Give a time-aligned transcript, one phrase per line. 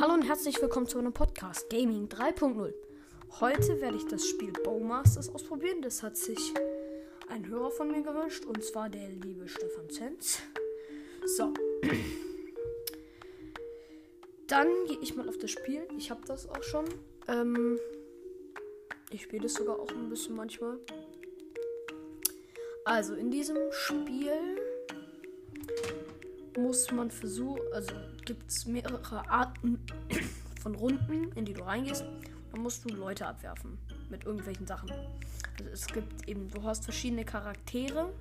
[0.00, 2.72] Hallo und herzlich willkommen zu einem Podcast Gaming 3.0.
[3.38, 5.82] Heute werde ich das Spiel Bowmasters ausprobieren.
[5.82, 6.54] Das hat sich
[7.28, 10.38] ein Hörer von mir gewünscht und zwar der liebe Stefan Zenz.
[11.26, 11.52] So.
[14.46, 15.86] Dann gehe ich mal auf das Spiel.
[15.98, 16.86] Ich habe das auch schon.
[17.28, 17.78] Ähm,
[19.10, 20.78] ich spiele das sogar auch ein bisschen manchmal.
[22.86, 24.56] Also in diesem Spiel
[26.62, 27.92] muss man versuchen, also
[28.24, 29.80] gibt es mehrere Arten
[30.62, 32.04] von Runden, in die du reingehst.
[32.52, 33.78] Dann musst du Leute abwerfen
[34.10, 34.90] mit irgendwelchen Sachen.
[35.58, 38.12] Also es gibt eben, du hast verschiedene Charaktere.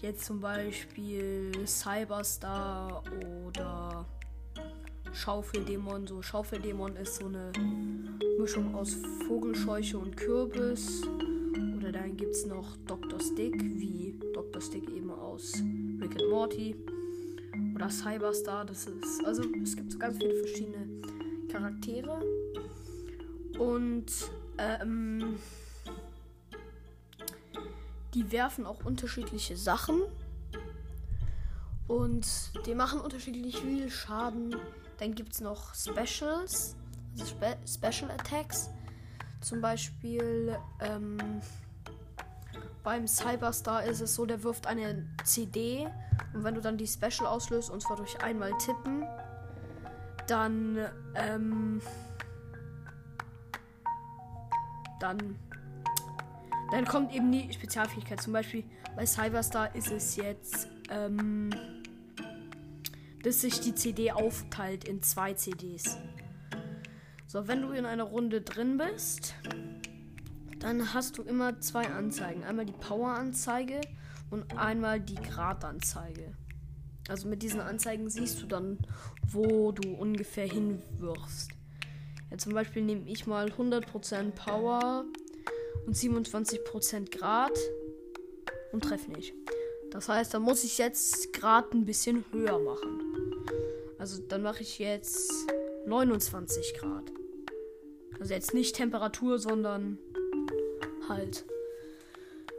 [0.00, 3.02] Jetzt zum Beispiel Cyberstar
[3.46, 4.06] oder
[5.12, 6.06] Schaufeldämon.
[6.06, 7.52] So Schaufeldämon ist so eine
[8.38, 8.96] Mischung aus
[9.26, 11.02] Vogelscheuche und Kürbis.
[11.76, 13.20] Oder dann gibt es noch Dr.
[13.20, 14.60] Stick, wie Dr.
[14.60, 15.54] Stick eben aus
[16.00, 16.76] Rick and Morty.
[17.74, 19.24] Oder Cyberstar, das ist.
[19.24, 21.02] Also es gibt so ganz viele verschiedene
[21.48, 22.22] Charaktere.
[23.58, 24.06] Und
[24.58, 25.38] ähm,
[28.14, 30.02] die werfen auch unterschiedliche Sachen.
[31.86, 32.26] Und
[32.66, 34.56] die machen unterschiedlich viel Schaden.
[34.98, 36.76] Dann gibt es noch Specials,
[37.12, 38.70] also Spe Special Attacks.
[39.40, 41.18] Zum Beispiel ähm,
[42.86, 45.88] beim Cyberstar ist es so, der wirft eine CD
[46.32, 49.04] und wenn du dann die Special auslöst, und zwar durch einmal tippen,
[50.28, 50.78] dann,
[51.16, 51.82] ähm,
[55.00, 55.36] dann,
[56.70, 58.22] dann kommt eben die Spezialfähigkeit.
[58.22, 58.62] Zum Beispiel
[58.94, 61.50] bei Cyberstar ist es jetzt, ähm,
[63.24, 65.98] dass sich die CD aufteilt in zwei CDs.
[67.26, 69.34] So, wenn du in einer Runde drin bist,
[70.66, 72.42] dann hast du immer zwei Anzeigen.
[72.42, 73.80] Einmal die Power-Anzeige
[74.30, 76.34] und einmal die Gradanzeige.
[77.08, 78.78] Also mit diesen Anzeigen siehst du dann,
[79.28, 81.52] wo du ungefähr hinwirfst.
[82.32, 85.04] Ja, zum Beispiel nehme ich mal 100% Power
[85.86, 87.56] und 27% Grad
[88.72, 89.34] und treffe nicht.
[89.92, 93.00] Das heißt, da muss ich jetzt Grad ein bisschen höher machen.
[93.98, 95.32] Also dann mache ich jetzt
[95.86, 97.12] 29 Grad.
[98.18, 99.98] Also jetzt nicht Temperatur, sondern
[101.08, 101.44] halt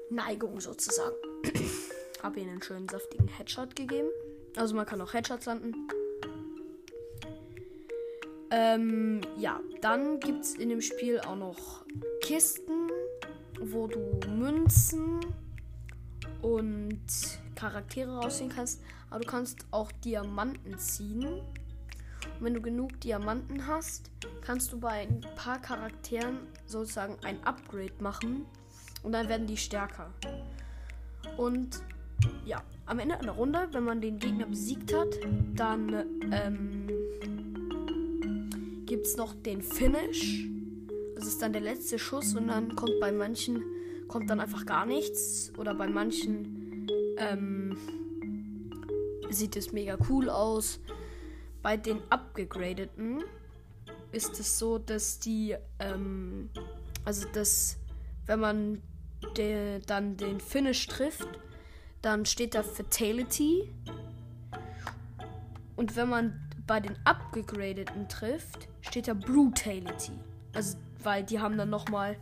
[0.10, 1.16] Neigung sozusagen.
[2.24, 4.10] Habe ihnen einen schönen saftigen Headshot gegeben.
[4.56, 5.88] Also man kann auch Headshots landen.
[8.50, 11.86] Ähm, ja, dann gibt es in dem Spiel auch noch
[12.22, 12.90] Kisten,
[13.60, 14.00] wo du
[14.30, 15.20] Münzen
[16.42, 17.02] und
[17.56, 18.82] Charaktere rausziehen kannst.
[19.10, 21.42] Aber du kannst auch Diamanten ziehen.
[22.40, 24.12] Und wenn du genug Diamanten hast,
[24.42, 28.46] kannst du bei ein paar Charakteren sozusagen ein Upgrade machen.
[29.04, 30.14] Und dann werden die stärker.
[31.38, 31.82] Und
[32.46, 35.10] ja, am Ende einer Runde, wenn man den Gegner besiegt hat,
[35.56, 36.88] dann ähm,
[38.86, 40.48] gibt es noch den Finish.
[41.16, 43.64] Das ist dann der letzte Schuss und dann kommt bei manchen
[44.08, 46.88] kommt dann einfach gar nichts oder bei manchen
[47.18, 47.78] ähm,
[49.30, 50.80] sieht es mega cool aus.
[51.68, 53.26] Bei den abgegradeten
[54.14, 56.50] ist es so, dass die ähm,
[57.04, 57.76] also dass
[58.26, 58.82] wenn man
[59.36, 61.28] de, dann den Finish trifft,
[62.02, 63.70] dann steht da Fatality.
[65.76, 70.14] Und wenn man bei den abgegradeten trifft, steht da Brutality.
[70.54, 72.16] Also, weil die haben dann nochmal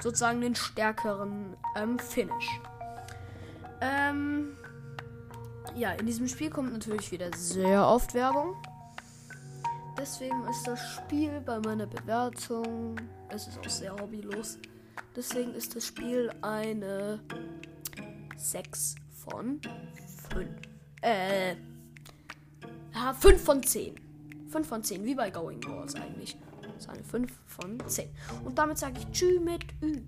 [0.00, 2.60] sozusagen den stärkeren ähm, Finish.
[3.80, 4.56] Ähm,
[5.76, 8.56] ja, in diesem Spiel kommt natürlich wieder sehr oft Werbung.
[9.98, 13.00] Deswegen ist das Spiel bei meiner Bewertung,
[13.30, 14.58] es ist auch sehr hobbylos.
[15.16, 17.20] Deswegen ist das Spiel eine
[18.36, 18.94] 6
[19.24, 19.60] von
[20.32, 20.48] 5.
[21.02, 21.56] Äh.
[22.94, 23.94] Ja, 5 von 10.
[24.48, 26.38] 5 von 10, wie bei Going Wars eigentlich.
[26.62, 28.08] Das ist eine 5 von 10.
[28.44, 30.02] Und damit sage ich Tschüss mit Ü.